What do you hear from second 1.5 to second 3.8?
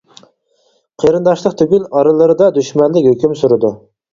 تۈگۈل، ئارىلىرىدا دۈشمەنلىك ھۆكۈم سۈرىدۇ.